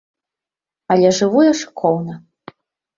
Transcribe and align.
Але 0.95 1.13
жыву 1.19 1.45
я 1.47 1.53
шыкоўна. 1.63 2.21